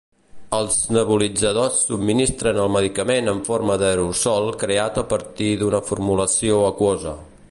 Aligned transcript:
Els 0.59 0.77
nebulitzadors 0.95 1.75
subministren 1.89 2.61
el 2.63 2.71
medicament 2.77 3.29
en 3.35 3.43
forma 3.49 3.77
d'aerosol 3.83 4.51
creat 4.65 4.99
a 5.03 5.07
partir 5.15 5.51
d'una 5.63 5.83
formulació 5.93 6.61
aquosa. 6.75 7.17